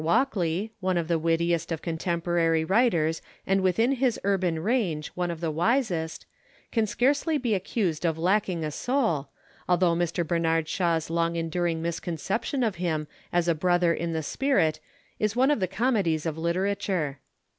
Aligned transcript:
Walkley, 0.03 0.71
one 0.79 0.97
of 0.97 1.07
the 1.07 1.19
wittiest 1.19 1.71
of 1.71 1.83
contemporary 1.83 2.65
writers 2.65 3.21
and 3.45 3.61
within 3.61 3.91
his 3.91 4.19
urban 4.23 4.59
range 4.61 5.09
one 5.09 5.29
of 5.29 5.41
the 5.41 5.51
wisest, 5.51 6.25
can 6.71 6.87
scarcely 6.87 7.37
be 7.37 7.53
accused 7.53 8.03
of 8.03 8.17
lacking 8.17 8.63
a 8.63 8.71
soul, 8.71 9.27
though 9.69 9.93
Mr. 9.93 10.25
Bernard 10.27 10.67
Shaw's 10.67 11.11
long 11.11 11.35
enduring 11.35 11.83
misconception 11.83 12.63
of 12.63 12.77
him 12.77 13.07
as 13.31 13.47
a 13.47 13.53
brother 13.53 13.93
in 13.93 14.11
the 14.11 14.23
spirit 14.23 14.79
is 15.19 15.35
one 15.35 15.51
of 15.51 15.59
the 15.59 15.67
comedies 15.67 16.25
of 16.25 16.35
literature. 16.35 17.19